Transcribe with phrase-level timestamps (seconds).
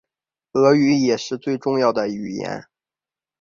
[0.53, 2.65] 俄语也是重要语言。